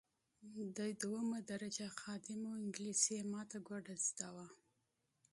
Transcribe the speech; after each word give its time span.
دی 0.75 0.91
دوهمه 1.01 1.39
درجه 1.51 1.87
خادم 1.99 2.39
وو 2.45 2.59
انګلیسي 2.63 3.09
یې 3.17 3.23
ماته 3.33 3.57
ګوډه 3.67 3.95
زده 4.07 4.27
وه. 4.35 4.47